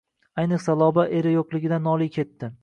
Ayniqsa, 0.43 0.75
Lobar 0.83 1.13
eri 1.19 1.35
yo`qligidan 1.35 1.87
noliy 1.91 2.11
ketdi 2.17 2.53